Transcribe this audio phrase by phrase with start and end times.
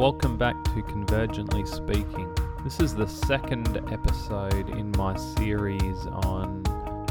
[0.00, 2.34] welcome back to Convergently Speaking.
[2.64, 6.64] This is the second episode in my series on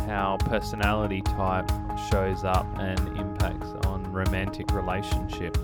[0.07, 1.69] how personality type
[2.09, 5.59] shows up and impacts on romantic relationships.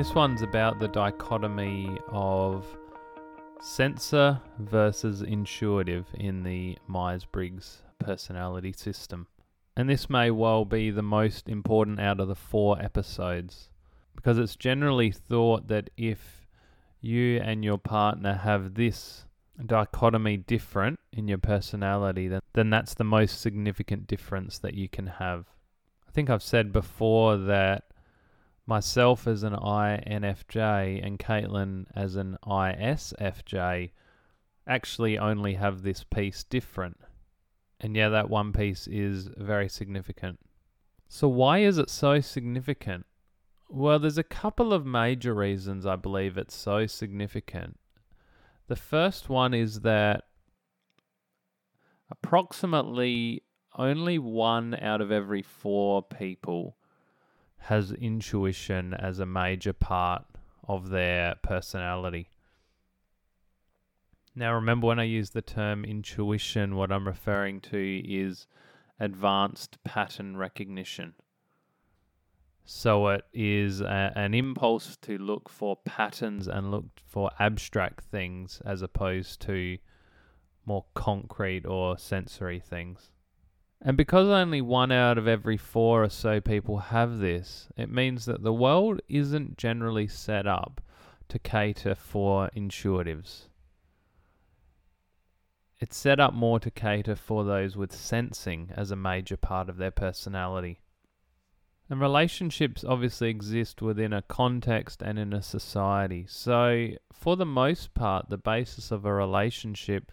[0.00, 2.64] This one's about the dichotomy of
[3.60, 9.26] sensor versus intuitive in the Myers Briggs personality system.
[9.76, 13.68] And this may well be the most important out of the four episodes
[14.16, 16.46] because it's generally thought that if
[17.02, 19.26] you and your partner have this
[19.66, 25.08] dichotomy different in your personality, then, then that's the most significant difference that you can
[25.08, 25.44] have.
[26.08, 27.89] I think I've said before that
[28.66, 33.90] myself as an INFJ and Caitlin as an ISFJ
[34.66, 36.98] actually only have this piece different.
[37.80, 40.38] And yeah, that one piece is very significant.
[41.08, 43.06] So, why is it so significant?
[43.68, 47.78] Well, there's a couple of major reasons I believe it's so significant.
[48.68, 50.24] The first one is that
[52.10, 53.42] approximately
[53.76, 56.76] only one out of every four people
[57.60, 60.24] has intuition as a major part
[60.66, 62.28] of their personality.
[64.34, 68.46] Now, remember when I use the term intuition, what I'm referring to is
[68.98, 71.14] advanced pattern recognition.
[72.64, 78.62] So it is a, an impulse to look for patterns and look for abstract things
[78.64, 79.78] as opposed to
[80.64, 83.10] more concrete or sensory things.
[83.82, 88.26] And because only one out of every four or so people have this, it means
[88.26, 90.82] that the world isn't generally set up
[91.28, 93.48] to cater for intuitives.
[95.78, 99.78] It's set up more to cater for those with sensing as a major part of
[99.78, 100.80] their personality.
[101.88, 106.26] And relationships obviously exist within a context and in a society.
[106.28, 110.12] So, for the most part, the basis of a relationship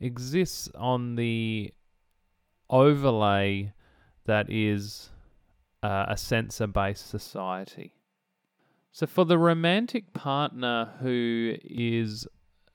[0.00, 1.74] exists on the
[2.70, 3.72] overlay
[4.26, 5.10] that is
[5.82, 7.94] uh, a sensor based society.
[8.92, 12.26] So, for the romantic partner who is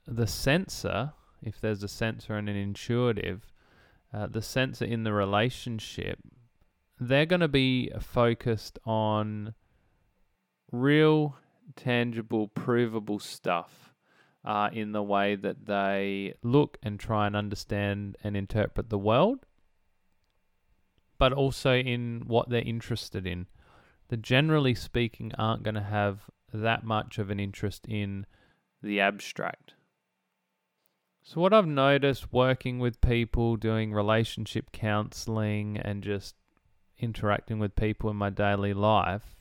[0.07, 3.51] the sensor, if there's a sensor and an intuitive,
[4.13, 6.19] uh, the sensor in the relationship,
[6.99, 9.53] they're going to be focused on
[10.71, 11.37] real,
[11.75, 13.93] tangible, provable stuff
[14.45, 19.45] uh, in the way that they look and try and understand and interpret the world
[21.17, 23.47] but also in what they're interested in.
[24.09, 28.25] That generally speaking aren't going to have that much of an interest in
[28.81, 29.73] the abstract.
[31.23, 36.35] So, what I've noticed working with people, doing relationship counseling, and just
[36.99, 39.35] interacting with people in my daily life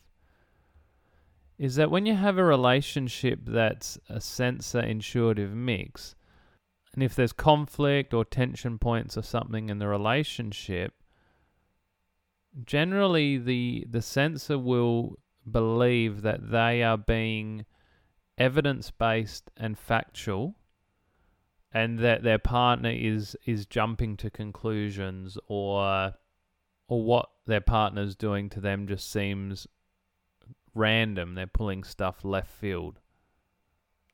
[1.58, 6.14] is that when you have a relationship that's a sensor intuitive mix,
[6.94, 10.94] and if there's conflict or tension points or something in the relationship,
[12.64, 15.18] generally the the sensor will
[15.50, 17.64] believe that they are being
[18.38, 20.54] evidence based and factual
[21.72, 26.14] and that their partner is is jumping to conclusions or
[26.88, 29.66] or what their partner's doing to them just seems
[30.74, 31.34] random.
[31.34, 33.00] They're pulling stuff left field.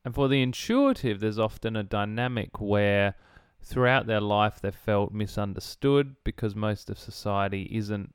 [0.05, 3.15] And for the intuitive there's often a dynamic where
[3.61, 8.15] throughout their life they've felt misunderstood because most of society isn't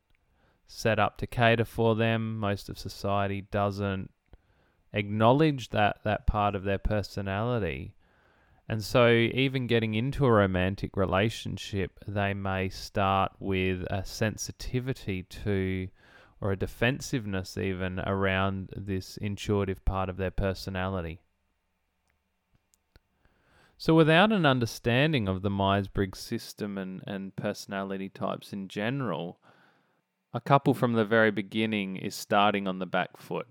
[0.67, 2.37] set up to cater for them.
[2.37, 4.11] Most of society doesn't
[4.93, 7.95] acknowledge that that part of their personality.
[8.69, 15.89] And so, even getting into a romantic relationship, they may start with a sensitivity to,
[16.39, 21.19] or a defensiveness even around this intuitive part of their personality.
[23.77, 29.39] So, without an understanding of the Myers Briggs system and, and personality types in general,
[30.33, 33.47] a couple from the very beginning is starting on the back foot.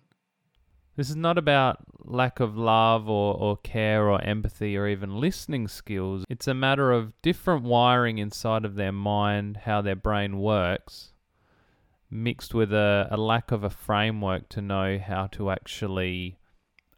[0.97, 5.69] This is not about lack of love or, or care or empathy or even listening
[5.69, 6.25] skills.
[6.29, 11.13] It's a matter of different wiring inside of their mind, how their brain works,
[12.11, 16.37] mixed with a, a lack of a framework to know how to actually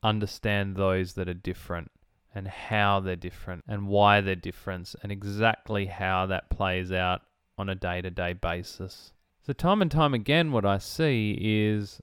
[0.03, 1.91] understand those that are different
[2.35, 7.23] and how they're different and why they're different and exactly how that plays out
[7.57, 9.13] on a day to day basis.
[9.47, 12.01] So, time and time again, what I see is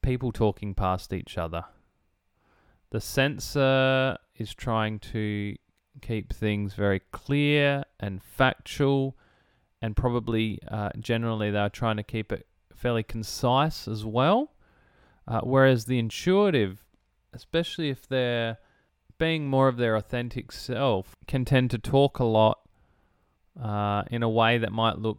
[0.00, 1.66] people talking past each other.
[2.88, 5.56] The sensor is trying to
[6.00, 9.14] keep things very clear and factual,
[9.82, 14.54] and probably uh, generally they're trying to keep it fairly concise as well.
[15.28, 16.82] Uh, whereas the intuitive,
[17.34, 18.56] especially if they're
[19.18, 22.60] being more of their authentic self, can tend to talk a lot
[23.62, 25.18] uh, in a way that might look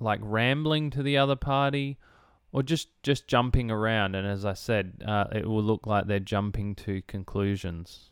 [0.00, 1.98] like rambling to the other party
[2.52, 4.14] or just just jumping around.
[4.14, 8.10] And as i said uh, it will look like they're jumping to conclusions.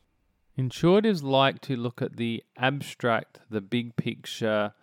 [0.56, 4.74] Intuitives like to look at the abstract the big picture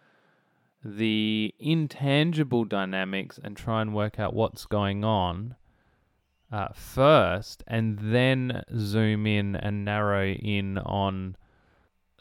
[0.85, 5.55] the intangible dynamics and try and work out what's going on
[6.51, 11.35] uh, first and then zoom in and narrow in on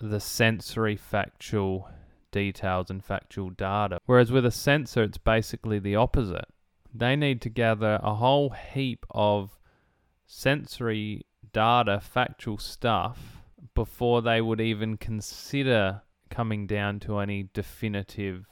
[0.01, 1.91] the sensory factual
[2.35, 4.01] details and factual data.
[4.07, 6.49] Whereas with a sensor, it's basically the opposite.
[6.93, 9.57] They need to gather a whole heap of
[10.27, 13.41] sensory data, factual stuff,
[13.75, 18.47] before they would even consider coming down to any definitive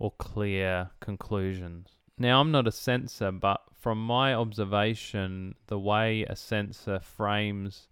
[0.00, 1.90] or clear conclusions.
[2.18, 7.86] Now, I'm not a sensor, but from my observation, the way a sensor frames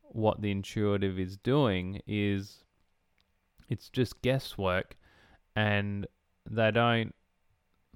[0.00, 2.61] what the intuitive is doing is
[3.68, 4.96] it's just guesswork
[5.54, 6.06] and
[6.50, 7.14] they don't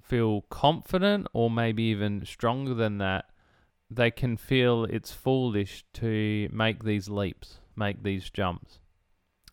[0.01, 3.25] feel confident or maybe even stronger than that.
[3.89, 8.79] They can feel it's foolish to make these leaps make these jumps.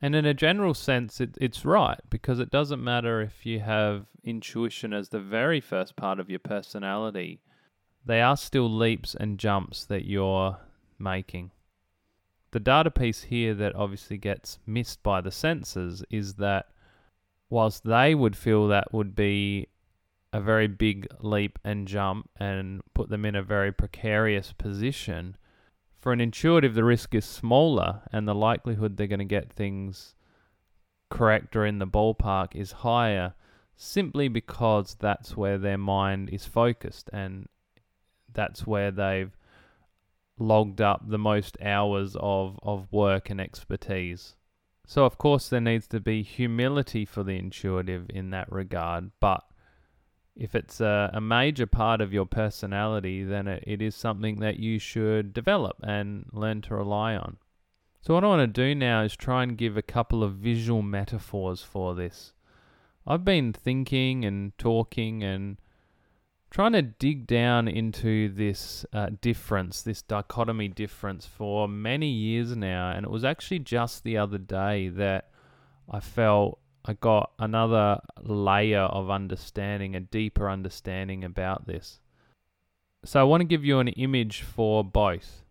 [0.01, 4.07] And in a general sense it, it's right because it doesn't matter if you have
[4.25, 7.41] intuition as the very first part of your personality.
[8.05, 10.59] They are still leaps and jumps that you're
[10.99, 11.53] making
[12.55, 16.69] the data piece here that obviously gets missed by the sensors is that
[17.51, 19.67] whilst they would feel that would be
[20.33, 25.37] a very big leap and jump and put them in a very precarious position,
[25.99, 30.15] for an intuitive, the risk is smaller and the likelihood they're going to get things
[31.11, 33.35] correct or in the ballpark is higher
[33.75, 37.49] simply because that's where their mind is focused and
[38.33, 39.37] that's where they've
[40.39, 44.35] logged up the most hours of, of work and expertise.
[44.87, 49.45] So, of course, there needs to be humility for the intuitive in that regard, but
[50.37, 54.59] if it's a, a major part of your personality, then it, it is something that
[54.59, 57.39] you should develop and learn to rely on.
[58.03, 60.83] So, what I want to do now is try and give a couple of visual
[60.83, 62.33] metaphors for this.
[63.07, 65.57] I've been thinking and talking and
[66.55, 72.93] trying to dig down into this uh, difference, this dichotomy difference for many years now.
[72.93, 75.31] And it was actually just the other day that
[75.91, 81.99] I felt I got another layer of understanding, a deeper understanding about this.
[83.05, 85.43] So I want to give you an image for both.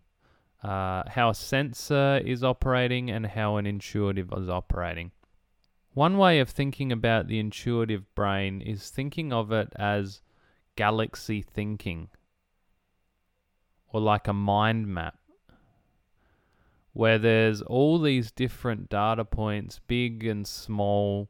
[0.63, 5.11] Uh, how a sensor is operating and how an intuitive is operating.
[5.93, 10.21] One way of thinking about the intuitive brain is thinking of it as
[10.75, 12.09] galaxy thinking
[13.89, 15.17] or like a mind map
[16.93, 21.29] where there's all these different data points, big and small,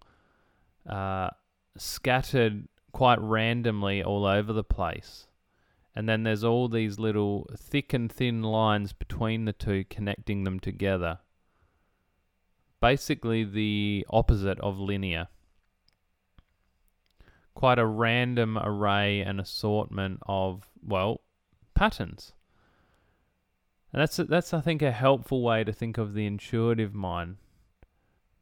[0.87, 1.29] uh,
[1.77, 5.27] scattered quite randomly all over the place.
[5.95, 10.59] And then there's all these little thick and thin lines between the two connecting them
[10.59, 11.19] together.
[12.81, 15.29] Basically, the opposite of linear
[17.53, 21.21] quite a random array and assortment of, well,
[21.73, 22.33] patterns.
[23.91, 27.37] And that's, that's I think, a helpful way to think of the intuitive mind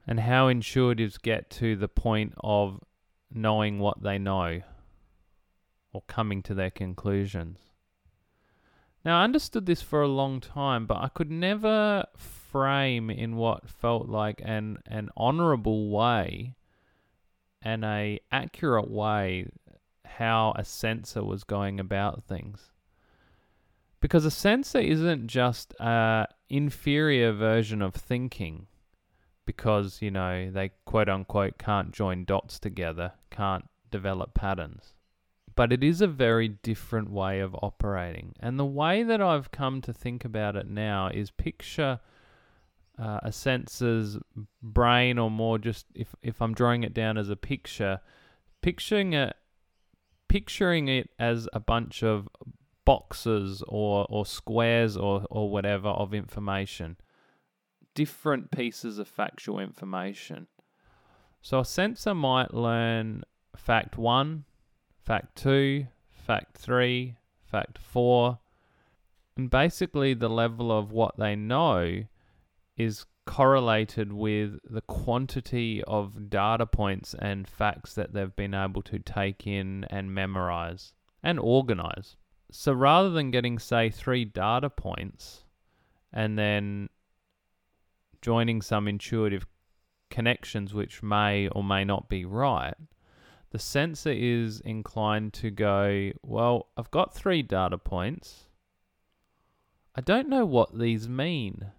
[0.08, 2.82] and how intuitives get to the point of
[3.34, 4.62] knowing what they know
[5.94, 7.60] or coming to their conclusions.
[9.03, 13.68] Now, I understood this for a long time, but I could never frame in what
[13.68, 16.56] felt like an, an honorable way
[17.62, 19.48] and a accurate way
[20.06, 22.72] how a sensor was going about things.
[24.00, 28.68] Because a sensor isn't just a inferior version of thinking
[29.46, 34.94] because, you know, they quote unquote can't join dots together, can't develop patterns.
[35.56, 38.34] But it is a very different way of operating.
[38.39, 42.00] And the way that I've come to think about it now is picture
[42.98, 44.17] uh, a sensor's
[44.62, 48.00] brain, or more just if if I'm drawing it down as a picture,
[48.62, 49.36] picturing it,
[50.27, 52.27] picturing it as a bunch of
[52.86, 56.98] boxes or or squares or or whatever of information,
[57.95, 60.48] different pieces of factual information.
[61.41, 63.24] So a sensor might learn
[63.55, 64.45] fact one,
[65.03, 68.39] fact two, fact three, fact four,
[69.38, 72.03] And basically, the level of what they know
[72.83, 79.00] is correlated with the quantity of data points and facts that they've been able to
[79.00, 82.17] take in and memorize and organize.
[82.51, 85.45] So rather than getting, say, three data points
[86.11, 86.89] and then
[88.21, 89.45] joining some intuitive
[90.09, 92.75] connections which may or may not be right,
[93.51, 98.50] the sensor is inclined to go, Well, I've got three data points.
[99.93, 101.71] I don't know what these mean.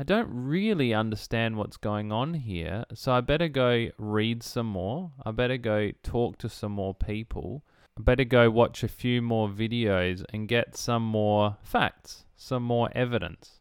[0.00, 5.10] I don't really understand what's going on here, so I better go read some more.
[5.26, 7.64] I better go talk to some more people.
[7.98, 12.90] I better go watch a few more videos and get some more facts, some more
[12.94, 13.58] evidence.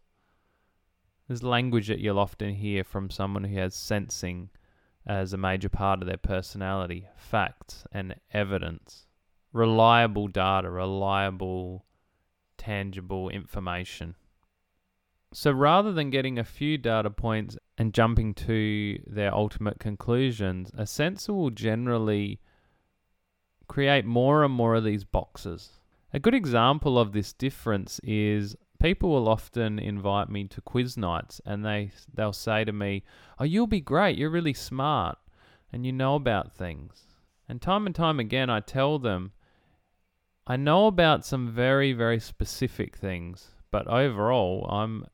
[1.27, 4.51] There's language that you'll often hear from someone who has sensing
[5.07, 9.07] as a major part of their personality facts and evidence,
[9.53, 11.87] reliable data, reliable,
[12.59, 14.13] tangible information.
[15.39, 20.87] So rather than getting a few data points and jumping to their ultimate conclusions, a
[20.87, 22.41] sensor will generally
[23.67, 25.79] create more and more of these boxes.
[26.11, 31.39] A good example of this difference is people will often invite me to quiz nights
[31.45, 33.03] and they they'll say to me,
[33.37, 34.17] "Oh, you'll be great.
[34.17, 35.19] You're really smart
[35.71, 37.05] and you know about things."
[37.47, 39.33] And time and time again I tell them
[40.47, 45.05] I know about some very very specific things, but overall I'm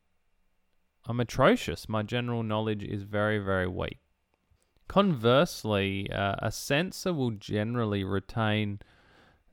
[1.05, 1.89] I'm atrocious.
[1.89, 3.99] My general knowledge is very, very weak.
[4.87, 8.79] Conversely, uh, a sensor will generally retain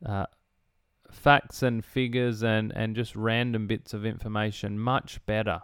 [0.04, 0.26] uh,
[1.10, 5.62] facts and figures and, and just random bits of information much better.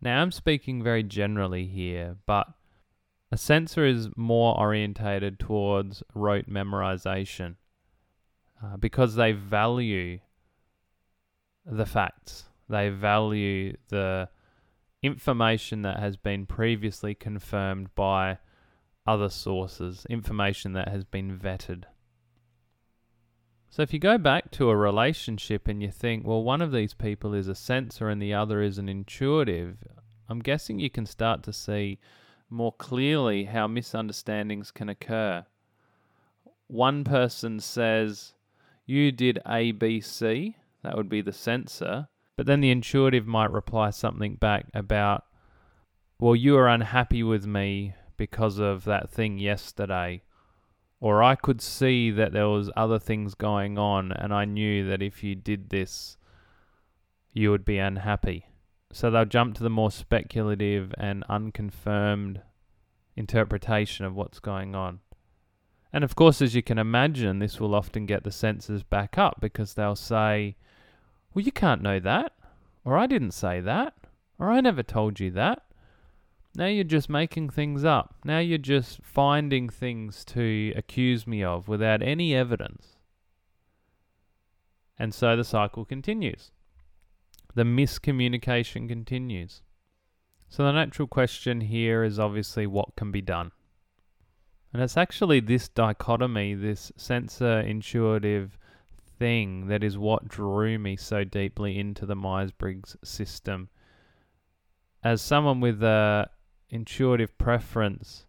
[0.00, 2.48] Now, I'm speaking very generally here, but
[3.32, 7.56] a sensor is more orientated towards rote memorization
[8.62, 10.20] uh, because they value
[11.64, 14.28] the facts, they value the
[15.06, 18.38] information that has been previously confirmed by
[19.06, 21.84] other sources, information that has been vetted.
[23.70, 26.94] So if you go back to a relationship and you think, well, one of these
[26.94, 29.78] people is a sensor and the other is an intuitive,
[30.28, 31.98] I'm guessing you can start to see
[32.48, 35.44] more clearly how misunderstandings can occur.
[36.68, 38.32] One person says,
[38.86, 43.50] You did A, B, C, that would be the sensor, but then the intuitive might
[43.50, 45.24] reply something back about,
[46.18, 50.22] well, you are unhappy with me because of that thing yesterday.
[51.00, 55.02] Or I could see that there was other things going on and I knew that
[55.02, 56.16] if you did this,
[57.32, 58.46] you would be unhappy.
[58.92, 62.40] So they'll jump to the more speculative and unconfirmed
[63.14, 65.00] interpretation of what's going on.
[65.92, 69.38] And of course, as you can imagine, this will often get the senses back up
[69.40, 70.56] because they'll say,
[71.36, 72.32] well, you can't know that.
[72.82, 73.92] Or I didn't say that.
[74.38, 75.64] Or I never told you that.
[76.54, 78.14] Now you're just making things up.
[78.24, 82.96] Now you're just finding things to accuse me of without any evidence.
[84.98, 86.52] And so the cycle continues.
[87.54, 89.60] The miscommunication continues.
[90.48, 93.50] So the natural question here is obviously what can be done?
[94.72, 98.56] And it's actually this dichotomy, this sensor intuitive
[99.18, 103.68] thing that is what drew me so deeply into the Myers Briggs system.
[105.02, 106.28] As someone with a
[106.68, 108.26] intuitive preference,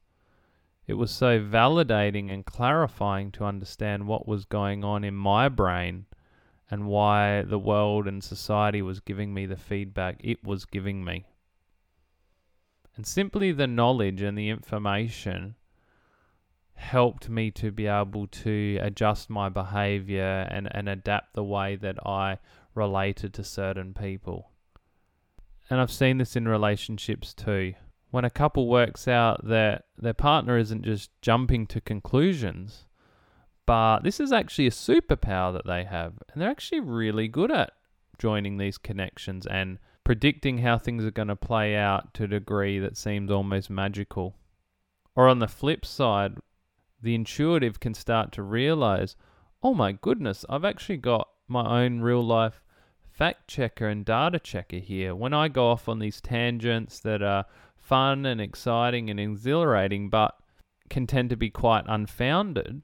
[0.85, 6.05] it was so validating and clarifying to understand what was going on in my brain
[6.69, 11.25] and why the world and society was giving me the feedback it was giving me.
[12.95, 15.55] And simply the knowledge and the information
[16.77, 21.97] helped me to be able to adjust my behavior and, and adapt the way that
[22.07, 22.37] I
[22.75, 24.51] related to certain people.
[25.69, 27.73] And I've seen this in relationships too.
[28.09, 32.85] When a couple works out that their partner isn't just jumping to conclusions,
[33.65, 37.73] but this is actually a superpower that they have, and they're actually really good at
[38.17, 42.79] joining these connections and predicting how things are going to play out to a degree
[42.79, 44.35] that seems almost magical.
[45.15, 46.37] Or on the flip side,
[47.01, 49.15] the intuitive can start to realize,
[49.63, 52.61] oh my goodness, I've actually got my own real life
[53.11, 55.15] fact checker and data checker here.
[55.15, 60.35] When I go off on these tangents that are fun and exciting and exhilarating, but
[60.89, 62.83] can tend to be quite unfounded,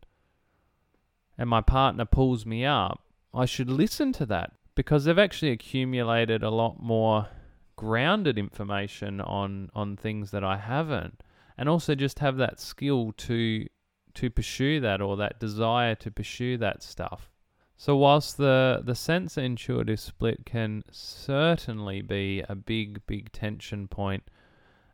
[1.38, 3.04] and my partner pulls me up,
[3.34, 7.28] I should listen to that because they've actually accumulated a lot more
[7.76, 11.24] grounded information on on things that I haven't
[11.58, 13.68] and also just have that skill to
[14.16, 17.30] to pursue that or that desire to pursue that stuff.
[17.76, 24.24] So whilst the the sensor intuitive split can certainly be a big big tension point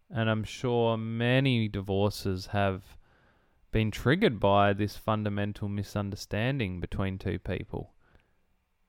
[0.10, 2.98] and I'm sure many divorces have
[3.72, 7.94] been triggered by this fundamental misunderstanding between two people.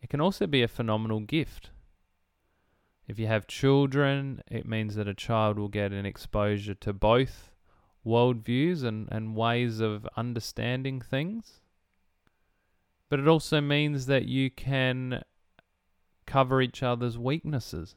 [0.00, 1.70] It can also be a phenomenal gift.
[3.06, 7.49] If you have children, it means that a child will get an exposure to both
[8.04, 11.60] worldviews and, and ways of understanding things.
[13.08, 15.22] But it also means that you can
[16.26, 17.96] cover each other's weaknesses.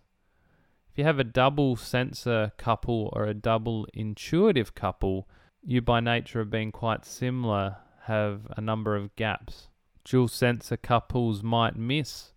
[0.92, 5.28] If you have a double sensor couple or a double intuitive couple,
[5.64, 9.70] you by nature of being quite similar have a number of gaps.
[10.04, 12.34] Dual sensor couples might miss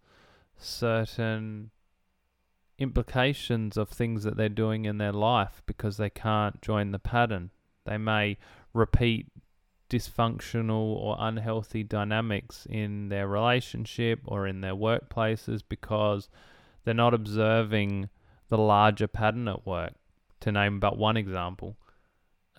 [0.56, 1.70] certain
[2.78, 7.50] implications of things that they're doing in their life because they can't join the pattern.
[7.86, 8.36] They may
[8.72, 9.28] repeat
[9.88, 16.28] dysfunctional or unhealthy dynamics in their relationship or in their workplaces because
[16.84, 18.08] they're not observing
[18.48, 19.94] the larger pattern at work,
[20.40, 21.76] to name but one example.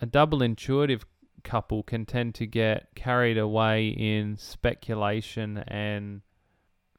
[0.01, 1.05] A double intuitive
[1.43, 6.21] couple can tend to get carried away in speculation and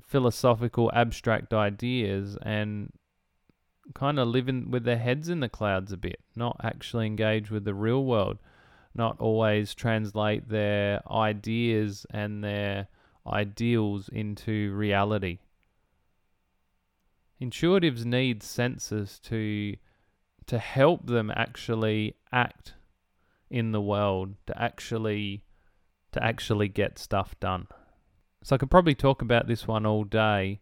[0.00, 2.90] philosophical abstract ideas and
[3.94, 7.64] kind of living with their heads in the clouds a bit, not actually engage with
[7.64, 8.38] the real world,
[8.94, 12.88] not always translate their ideas and their
[13.26, 15.38] ideals into reality.
[17.40, 19.76] Intuitives need senses to
[20.46, 22.72] to help them actually act
[23.50, 25.44] in the world, to actually
[26.12, 27.68] to actually get stuff done.
[28.42, 30.60] So I could probably talk about this one all day,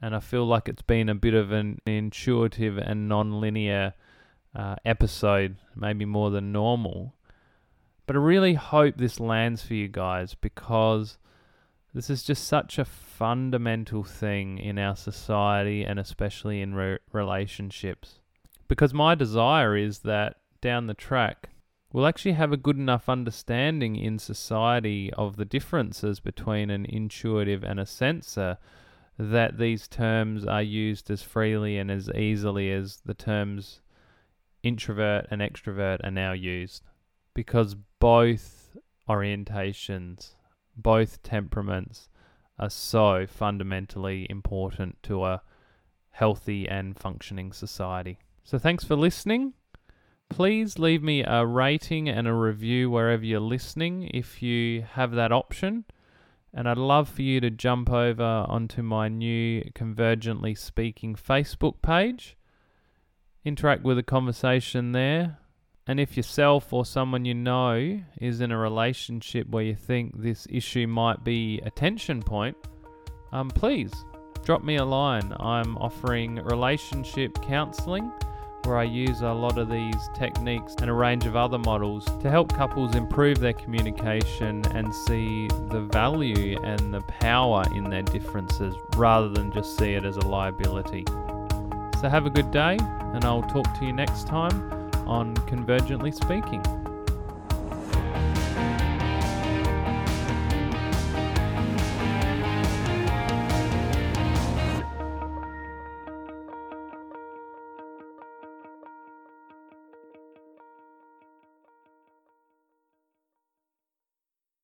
[0.00, 3.94] and I feel like it's been a bit of an intuitive and non-linear
[4.54, 7.14] uh, episode, maybe more than normal.
[8.06, 11.18] But I really hope this lands for you guys because
[11.92, 18.20] this is just such a fundamental thing in our society and especially in re- relationships.
[18.68, 21.48] Because my desire is that down the track,
[21.92, 27.64] we'll actually have a good enough understanding in society of the differences between an intuitive
[27.64, 28.58] and a sensor
[29.18, 33.80] that these terms are used as freely and as easily as the terms
[34.62, 36.82] introvert and extrovert are now used.
[37.34, 38.76] Because both
[39.08, 40.34] orientations
[40.78, 42.08] both temperaments
[42.58, 45.42] are so fundamentally important to a
[46.10, 48.18] healthy and functioning society.
[48.44, 49.52] So, thanks for listening.
[50.30, 55.32] Please leave me a rating and a review wherever you're listening if you have that
[55.32, 55.84] option.
[56.52, 62.36] And I'd love for you to jump over onto my new Convergently Speaking Facebook page.
[63.44, 65.38] Interact with the conversation there.
[65.86, 70.46] And if yourself or someone you know is in a relationship where you think this
[70.50, 72.56] issue might be a tension point,
[73.32, 73.92] um, please
[74.44, 75.34] drop me a line.
[75.40, 78.12] I'm offering relationship counseling
[78.68, 82.30] where I use a lot of these techniques and a range of other models to
[82.30, 88.74] help couples improve their communication and see the value and the power in their differences
[88.94, 91.04] rather than just see it as a liability.
[92.00, 94.70] So, have a good day, and I'll talk to you next time
[95.06, 96.62] on Convergently Speaking.